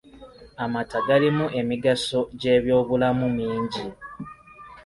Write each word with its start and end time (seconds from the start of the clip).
Amata 0.63 0.97
galimu 1.07 1.45
emigaso 1.59 2.19
gy'ebyobulamu 2.39 3.25
mingi. 3.37 3.85